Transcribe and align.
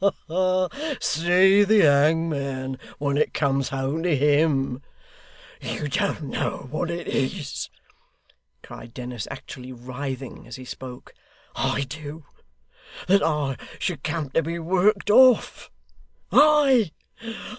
'Ha, 0.03 0.11
ha, 0.29 0.67
ha! 0.67 0.95
See 0.99 1.63
the 1.63 1.81
hangman, 1.81 2.79
when 2.97 3.17
it 3.17 3.35
comes 3.35 3.69
home 3.69 4.01
to 4.01 4.15
him!' 4.15 4.81
'You 5.61 5.87
don't 5.89 6.23
know 6.23 6.67
what 6.71 6.89
it 6.89 7.05
is,' 7.07 7.69
cried 8.63 8.95
Dennis, 8.95 9.27
actually 9.29 9.71
writhing 9.71 10.47
as 10.47 10.55
he 10.55 10.65
spoke: 10.65 11.13
'I 11.55 11.81
do. 11.81 12.25
That 13.05 13.21
I 13.21 13.57
should 13.77 14.01
come 14.01 14.31
to 14.31 14.41
be 14.41 14.57
worked 14.57 15.11
off! 15.11 15.69
I! 16.31 16.93